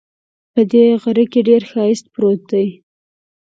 په 0.53 0.61
دې 0.71 0.85
غره 1.01 1.25
کې 1.31 1.41
ډېر 1.49 1.61
ښایست 1.71 2.05
پروت 2.13 2.41
ده 2.51 2.63